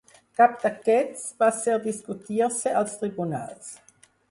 Cap 0.39 0.53
d'aquests 0.63 1.25
va 1.43 1.51
ser 1.59 1.77
discutir-se 1.85 2.75
als 2.83 2.99
tribunals. 3.05 3.73